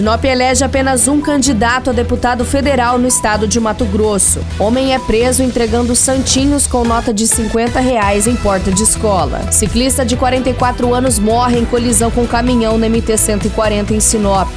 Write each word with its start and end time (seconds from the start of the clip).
Sinop 0.00 0.24
elege 0.24 0.64
apenas 0.64 1.08
um 1.08 1.20
candidato 1.20 1.90
a 1.90 1.92
deputado 1.92 2.42
federal 2.42 2.96
no 2.96 3.06
estado 3.06 3.46
de 3.46 3.60
Mato 3.60 3.84
Grosso. 3.84 4.40
Homem 4.58 4.94
é 4.94 4.98
preso 4.98 5.42
entregando 5.42 5.94
santinhos 5.94 6.66
com 6.66 6.84
nota 6.84 7.12
de 7.12 7.26
50 7.26 7.78
reais 7.80 8.26
em 8.26 8.34
porta 8.34 8.72
de 8.72 8.82
escola. 8.82 9.52
Ciclista 9.52 10.02
de 10.02 10.16
44 10.16 10.94
anos 10.94 11.18
morre 11.18 11.58
em 11.58 11.66
colisão 11.66 12.10
com 12.10 12.26
caminhão 12.26 12.78
na 12.78 12.86
MT-140 12.86 13.90
em 13.90 14.00
Sinop. 14.00 14.48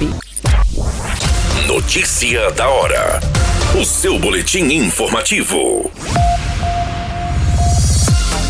Notícia 1.67 2.49
da 2.51 2.70
hora. 2.70 3.20
O 3.77 3.84
seu 3.84 4.17
boletim 4.17 4.63
informativo. 4.71 5.91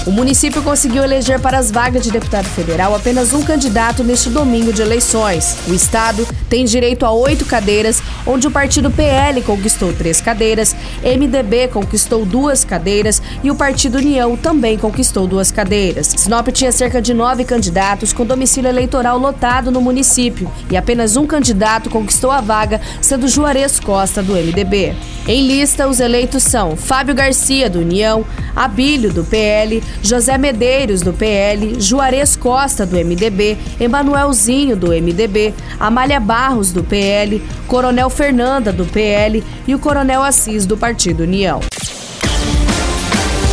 O 0.05 0.11
município 0.11 0.61
conseguiu 0.61 1.01
eleger 1.01 1.39
para 1.39 1.57
as 1.57 1.71
vagas 1.71 2.03
de 2.03 2.11
deputado 2.11 2.43
federal 2.43 2.93
apenas 2.93 3.31
um 3.31 3.41
candidato 3.41 4.03
neste 4.03 4.29
domingo 4.29 4.73
de 4.73 4.81
eleições. 4.81 5.55
O 5.65 5.73
estado 5.73 6.27
tem 6.49 6.65
direito 6.65 7.05
a 7.05 7.11
oito 7.13 7.45
cadeiras, 7.45 8.03
onde 8.27 8.45
o 8.45 8.51
partido 8.51 8.91
PL 8.91 9.41
conquistou 9.43 9.93
três 9.93 10.19
cadeiras, 10.19 10.75
MDB 11.01 11.69
conquistou 11.69 12.25
duas 12.25 12.65
cadeiras 12.65 13.21
e 13.41 13.49
o 13.49 13.55
partido 13.55 13.97
União 13.97 14.35
também 14.35 14.77
conquistou 14.77 15.25
duas 15.25 15.51
cadeiras. 15.51 16.07
Sinop 16.17 16.49
tinha 16.49 16.73
cerca 16.73 17.01
de 17.01 17.13
nove 17.13 17.45
candidatos 17.45 18.11
com 18.11 18.25
domicílio 18.25 18.67
eleitoral 18.67 19.17
lotado 19.17 19.71
no 19.71 19.79
município 19.79 20.51
e 20.69 20.75
apenas 20.75 21.15
um 21.15 21.25
candidato 21.25 21.89
conquistou 21.89 22.29
a 22.29 22.41
vaga, 22.41 22.81
sendo 23.01 23.25
Juarez 23.25 23.79
Costa, 23.79 24.21
do 24.21 24.33
MDB. 24.33 24.93
Em 25.25 25.47
lista, 25.47 25.87
os 25.87 26.01
eleitos 26.01 26.43
são 26.43 26.75
Fábio 26.75 27.15
Garcia, 27.15 27.69
do 27.69 27.79
União, 27.79 28.25
Abílio, 28.53 29.13
do 29.13 29.23
PL, 29.23 29.81
José 30.01 30.37
Medeiros, 30.37 31.01
do 31.01 31.13
PL, 31.13 31.79
Juarez 31.79 32.35
Costa, 32.35 32.85
do 32.85 32.95
MDB, 32.95 33.57
Emanuelzinho, 33.79 34.75
do 34.75 34.87
MDB, 34.87 35.53
Amália 35.79 36.19
Barros, 36.19 36.71
do 36.71 36.83
PL, 36.83 37.41
Coronel 37.67 38.09
Fernanda, 38.09 38.71
do 38.71 38.85
PL 38.85 39.43
e 39.67 39.75
o 39.75 39.79
Coronel 39.79 40.23
Assis, 40.23 40.65
do 40.65 40.77
Partido 40.77 41.23
União. 41.23 41.59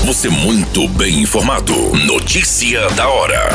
Você 0.05 0.29
muito 0.29 0.89
bem 0.89 1.21
informado. 1.21 1.75
Notícia 2.07 2.89
da 2.91 3.09
hora 3.09 3.51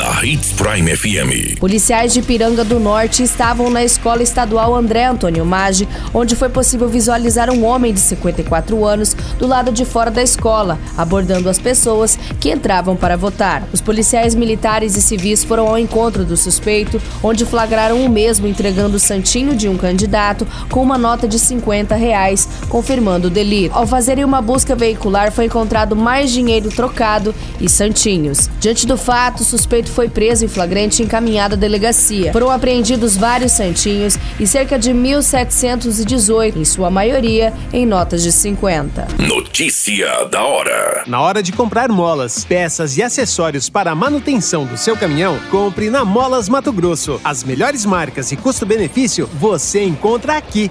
na 0.00 0.24
Hits 0.24 0.52
Prime 0.52 0.96
FM. 0.96 1.58
Policiais 1.60 2.14
de 2.14 2.22
Piranga 2.22 2.64
do 2.64 2.80
Norte 2.80 3.22
estavam 3.22 3.68
na 3.68 3.84
escola 3.84 4.22
estadual 4.22 4.74
André 4.74 5.04
Antônio 5.04 5.44
Maggi, 5.44 5.86
onde 6.14 6.34
foi 6.34 6.48
possível 6.48 6.88
visualizar 6.88 7.50
um 7.50 7.66
homem 7.66 7.92
de 7.92 8.00
54 8.00 8.82
anos 8.86 9.14
do 9.38 9.46
lado 9.46 9.70
de 9.70 9.84
fora 9.84 10.10
da 10.10 10.22
escola, 10.22 10.78
abordando 10.96 11.50
as 11.50 11.58
pessoas 11.58 12.18
que 12.40 12.50
entravam 12.50 12.96
para 12.96 13.14
votar. 13.14 13.62
Os 13.74 13.82
policiais 13.82 14.34
militares 14.34 14.96
e 14.96 15.02
civis 15.02 15.44
foram 15.44 15.68
ao 15.68 15.78
encontro 15.78 16.24
do 16.24 16.34
suspeito, 16.34 16.98
onde 17.22 17.44
flagraram 17.44 18.02
o 18.02 18.08
mesmo 18.08 18.46
entregando 18.46 18.96
o 18.96 19.00
santinho 19.00 19.54
de 19.54 19.68
um 19.68 19.76
candidato 19.76 20.46
com 20.70 20.82
uma 20.82 20.96
nota 20.96 21.28
de 21.28 21.38
50 21.38 21.94
reais, 21.94 22.48
confirmando 22.70 23.28
o 23.28 23.30
delito. 23.30 23.76
Ao 23.76 23.86
fazerem 23.86 24.24
uma 24.24 24.40
busca 24.40 24.74
veicular, 24.74 25.30
foi 25.30 25.44
encontrado 25.44 25.94
mais 25.94 26.30
dinheiro 26.30 26.70
trocado 26.70 27.34
e 27.60 27.68
santinhos. 27.68 28.48
Diante 28.58 28.86
do 28.86 28.96
fato, 28.96 29.40
o 29.40 29.44
suspeito 29.44 29.89
foi 29.90 30.08
preso 30.08 30.44
em 30.44 30.48
flagrante 30.48 31.02
e 31.02 31.04
encaminhado 31.04 31.54
à 31.54 31.58
delegacia. 31.58 32.32
Foram 32.32 32.50
apreendidos 32.50 33.16
vários 33.16 33.52
santinhos 33.52 34.18
e 34.38 34.46
cerca 34.46 34.78
de 34.78 34.92
1.718, 34.92 36.56
em 36.56 36.64
sua 36.64 36.90
maioria 36.90 37.52
em 37.72 37.84
notas 37.84 38.22
de 38.22 38.32
50. 38.32 39.08
Notícia 39.18 40.24
da 40.26 40.42
hora. 40.42 41.04
Na 41.06 41.20
hora 41.20 41.42
de 41.42 41.52
comprar 41.52 41.88
molas, 41.90 42.44
peças 42.44 42.96
e 42.96 43.02
acessórios 43.02 43.68
para 43.68 43.90
a 43.90 43.94
manutenção 43.94 44.64
do 44.64 44.76
seu 44.76 44.96
caminhão, 44.96 45.38
compre 45.50 45.90
na 45.90 46.04
Molas 46.04 46.48
Mato 46.48 46.72
Grosso. 46.72 47.20
As 47.24 47.44
melhores 47.44 47.84
marcas 47.84 48.32
e 48.32 48.36
custo-benefício 48.36 49.28
você 49.34 49.82
encontra 49.82 50.36
aqui. 50.36 50.70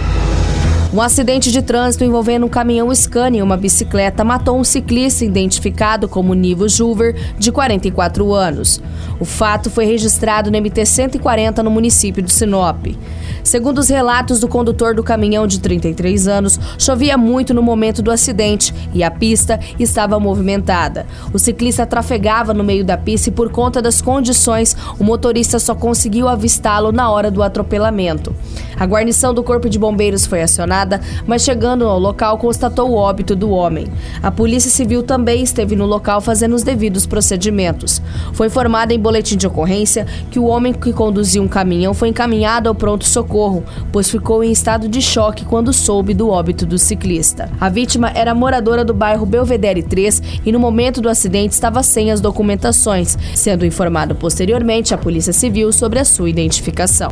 Um 0.93 1.01
acidente 1.01 1.53
de 1.53 1.61
trânsito 1.61 2.03
envolvendo 2.03 2.45
um 2.45 2.49
caminhão 2.49 2.93
Scania 2.93 3.39
e 3.39 3.41
uma 3.41 3.55
bicicleta 3.55 4.25
matou 4.25 4.59
um 4.59 4.63
ciclista 4.63 5.23
identificado 5.23 6.09
como 6.09 6.33
Nivo 6.33 6.67
Juver, 6.67 7.15
de 7.39 7.49
44 7.49 8.33
anos. 8.33 8.81
O 9.17 9.23
fato 9.23 9.69
foi 9.69 9.85
registrado 9.85 10.51
no 10.51 10.57
MT-140 10.57 11.59
no 11.59 11.71
município 11.71 12.21
de 12.21 12.33
Sinop. 12.33 12.87
Segundo 13.41 13.77
os 13.77 13.87
relatos 13.87 14.39
do 14.41 14.49
condutor 14.49 14.93
do 14.93 15.01
caminhão 15.01 15.47
de 15.47 15.59
33 15.61 16.27
anos, 16.27 16.59
chovia 16.77 17.17
muito 17.17 17.53
no 17.53 17.63
momento 17.63 18.01
do 18.01 18.11
acidente 18.11 18.73
e 18.93 19.01
a 19.01 19.09
pista 19.09 19.59
estava 19.79 20.19
movimentada. 20.19 21.05
O 21.33 21.39
ciclista 21.39 21.85
trafegava 21.85 22.53
no 22.53 22.63
meio 22.63 22.83
da 22.83 22.97
pista 22.97 23.29
e, 23.29 23.31
por 23.31 23.49
conta 23.49 23.81
das 23.81 24.01
condições, 24.01 24.75
o 24.99 25.03
motorista 25.05 25.57
só 25.57 25.73
conseguiu 25.73 26.27
avistá-lo 26.27 26.91
na 26.91 27.09
hora 27.09 27.31
do 27.31 27.41
atropelamento. 27.41 28.35
A 28.75 28.85
guarnição 28.85 29.33
do 29.33 29.43
Corpo 29.43 29.69
de 29.69 29.77
Bombeiros 29.77 30.25
foi 30.25 30.41
acionada, 30.41 30.80
mas 31.25 31.43
chegando 31.43 31.87
ao 31.87 31.99
local 31.99 32.37
constatou 32.37 32.91
o 32.91 32.95
óbito 32.95 33.35
do 33.35 33.51
homem. 33.51 33.87
A 34.21 34.31
Polícia 34.31 34.69
Civil 34.69 35.03
também 35.03 35.43
esteve 35.43 35.75
no 35.75 35.85
local 35.85 36.21
fazendo 36.21 36.55
os 36.55 36.63
devidos 36.63 37.05
procedimentos. 37.05 38.01
Foi 38.33 38.47
informado 38.47 38.93
em 38.93 38.99
boletim 38.99 39.37
de 39.37 39.47
ocorrência 39.47 40.05
que 40.29 40.39
o 40.39 40.45
homem 40.45 40.73
que 40.73 40.93
conduzia 40.93 41.41
um 41.41 41.47
caminhão 41.47 41.93
foi 41.93 42.09
encaminhado 42.09 42.69
ao 42.69 42.75
pronto-socorro, 42.75 43.63
pois 43.91 44.09
ficou 44.09 44.43
em 44.43 44.51
estado 44.51 44.87
de 44.87 45.01
choque 45.01 45.45
quando 45.45 45.73
soube 45.73 46.13
do 46.13 46.29
óbito 46.29 46.65
do 46.65 46.77
ciclista. 46.77 47.49
A 47.59 47.69
vítima 47.69 48.11
era 48.15 48.33
moradora 48.33 48.83
do 48.83 48.93
bairro 48.93 49.25
Belvedere 49.25 49.83
3 49.83 50.41
e 50.45 50.51
no 50.51 50.59
momento 50.59 51.01
do 51.01 51.09
acidente 51.09 51.53
estava 51.53 51.83
sem 51.83 52.11
as 52.11 52.21
documentações, 52.21 53.17
sendo 53.35 53.65
informado 53.65 54.15
posteriormente 54.15 54.93
à 54.93 54.97
Polícia 54.97 55.33
Civil 55.33 55.71
sobre 55.71 55.99
a 55.99 56.05
sua 56.05 56.29
identificação. 56.29 57.11